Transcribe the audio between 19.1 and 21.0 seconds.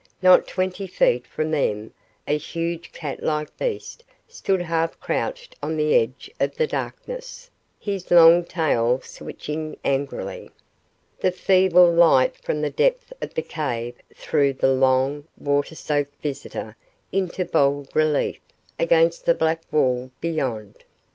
the black wall beyond.